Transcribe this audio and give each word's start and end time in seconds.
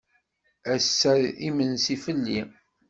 Ass-a 0.73 1.13
imensi 1.47 1.95
fell-i. 2.03 2.41